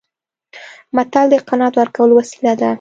متل 0.95 1.25
د 1.31 1.35
قناعت 1.47 1.73
ورکولو 1.77 2.13
وسیله 2.19 2.53
ده 2.59 2.69